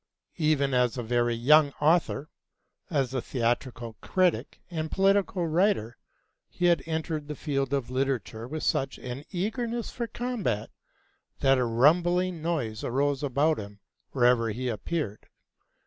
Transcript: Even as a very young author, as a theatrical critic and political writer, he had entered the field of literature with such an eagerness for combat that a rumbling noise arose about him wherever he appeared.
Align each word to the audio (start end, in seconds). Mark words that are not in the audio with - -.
Even 0.39 0.73
as 0.73 0.97
a 0.97 1.03
very 1.03 1.35
young 1.35 1.73
author, 1.79 2.31
as 2.89 3.13
a 3.13 3.21
theatrical 3.21 3.97
critic 4.01 4.59
and 4.71 4.89
political 4.89 5.45
writer, 5.47 5.95
he 6.49 6.65
had 6.65 6.81
entered 6.87 7.27
the 7.27 7.35
field 7.35 7.71
of 7.71 7.91
literature 7.91 8.47
with 8.47 8.63
such 8.63 8.97
an 8.97 9.23
eagerness 9.29 9.91
for 9.91 10.07
combat 10.07 10.71
that 11.41 11.59
a 11.59 11.65
rumbling 11.65 12.41
noise 12.41 12.83
arose 12.83 13.21
about 13.21 13.59
him 13.59 13.79
wherever 14.09 14.49
he 14.49 14.69
appeared. 14.69 15.27